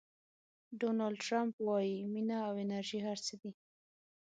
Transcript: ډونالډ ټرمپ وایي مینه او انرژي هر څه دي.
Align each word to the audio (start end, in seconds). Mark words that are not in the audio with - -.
ډونالډ 0.79 1.17
ټرمپ 1.25 1.55
وایي 1.67 1.97
مینه 2.13 2.37
او 2.47 2.53
انرژي 2.63 2.99
هر 3.07 3.17
څه 3.25 3.33
دي. 3.41 3.51